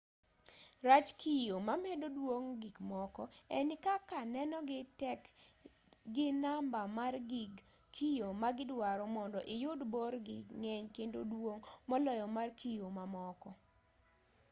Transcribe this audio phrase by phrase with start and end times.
[0.87, 3.23] rach kiyo mamedo duong' gikmoko
[3.55, 5.21] en ni kaka nenogi tek
[6.15, 7.53] gi namba mar gig
[7.95, 13.49] kiyo ma gidwaro mondo iyud borgi ng'eny kendo duong' moloyo mar kiyo mamoko